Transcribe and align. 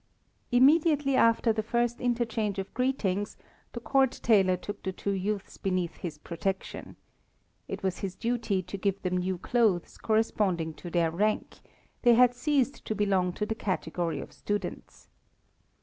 "]Immediately 0.51 1.15
after 1.15 1.53
the 1.53 1.61
first 1.61 2.01
interchange 2.01 2.57
of 2.57 2.73
greetings 2.73 3.37
the 3.73 3.79
court 3.79 4.19
tailor 4.23 4.57
took 4.57 4.81
the 4.81 4.91
two 4.91 5.11
youths 5.11 5.57
beneath 5.57 5.97
his 5.97 6.17
protection. 6.17 6.95
It 7.67 7.83
was 7.83 7.99
his 7.99 8.15
duty 8.15 8.63
to 8.63 8.77
give 8.79 8.99
them 9.03 9.17
new 9.17 9.37
clothes 9.37 9.99
corresponding 9.99 10.73
to 10.73 10.89
their 10.89 11.11
rank, 11.11 11.59
they 12.01 12.15
had 12.15 12.33
ceased 12.33 12.83
to 12.85 12.95
belong 12.95 13.33
to 13.33 13.45
the 13.45 13.53
category 13.53 14.19
of 14.19 14.33
students. 14.33 15.07